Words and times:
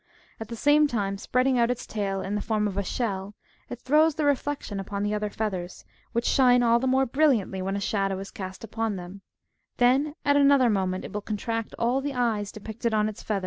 At 0.39 0.47
the 0.47 0.55
same 0.55 0.87
time, 0.87 1.19
spreading 1.19 1.59
out 1.59 1.69
its 1.69 1.85
tail 1.85 2.21
in 2.23 2.33
the 2.33 2.41
form 2.41 2.67
of 2.67 2.75
a 2.75 2.81
sheU, 2.81 3.33
it 3.69 3.79
throws 3.79 4.15
the 4.15 4.25
reflection 4.25 4.79
upon 4.79 5.03
the 5.03 5.13
other 5.13 5.29
feathers, 5.29 5.85
which 6.11 6.25
shine 6.25 6.63
all 6.63 6.79
the 6.79 6.87
more 6.87 7.05
brilliantly 7.05 7.61
when 7.61 7.75
a 7.75 7.79
shadow 7.79 8.17
is 8.17 8.31
cast 8.31 8.63
upon 8.63 8.95
them; 8.95 9.21
then 9.77 10.15
at 10.25 10.35
another 10.37 10.71
moment 10.71 11.05
it 11.05 11.13
will 11.13 11.21
contract 11.21 11.75
all 11.77 12.01
the 12.01 12.13
eyes''^ 12.13 12.51
depicted 12.51 12.93
upon 12.95 13.09
its 13.09 13.11
feathers 13.11 13.11
in 13.11 13.11
a 13.11 13.11
single 13.11 13.11
69 13.11 13.11
Valerius 13.11 13.23
Maxinius, 13.23 13.29
B. 13.29 13.39